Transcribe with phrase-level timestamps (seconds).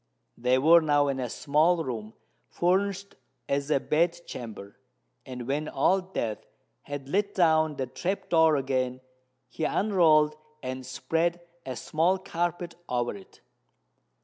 [0.35, 2.15] They were now in a small room
[2.49, 3.13] furnished
[3.47, 4.79] as a bed chamber;
[5.27, 6.39] and when Old Death
[6.81, 9.01] had let down the trap door again,
[9.47, 13.41] he unrolled and spread a small carpet over it.